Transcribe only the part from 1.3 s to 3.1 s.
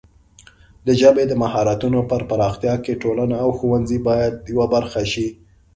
مهارتونو پر پراختیا کې